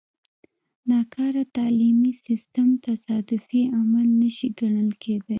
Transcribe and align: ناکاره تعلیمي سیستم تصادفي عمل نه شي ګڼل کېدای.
ناکاره 0.89 1.43
تعلیمي 1.55 2.13
سیستم 2.25 2.67
تصادفي 2.87 3.61
عمل 3.77 4.07
نه 4.21 4.29
شي 4.37 4.47
ګڼل 4.59 4.89
کېدای. 5.03 5.29